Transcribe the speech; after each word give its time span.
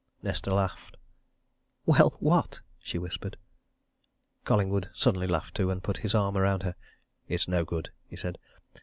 Nesta 0.23 0.51
laughed. 0.51 0.97
"Well 1.85 2.17
what?" 2.19 2.61
she 2.79 2.97
whispered. 2.97 3.37
Collingwood 4.45 4.89
suddenly 4.95 5.27
laughed 5.27 5.53
too 5.53 5.69
and 5.69 5.83
put 5.83 5.97
his 5.97 6.15
arm 6.15 6.35
round 6.37 6.63
her. 6.63 6.73
"It's 7.27 7.47
no 7.47 7.63
good!" 7.63 7.91
he 8.09 8.15
said. 8.15 8.39